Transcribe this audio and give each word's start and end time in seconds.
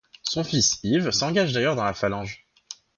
Son 0.23 0.43
fils, 0.43 0.79
Yves, 0.81 1.11
s'engage 1.11 1.53
d'ailleurs 1.53 1.75
dans 1.75 1.83
la 1.83 1.93
Phalange. 1.93 2.47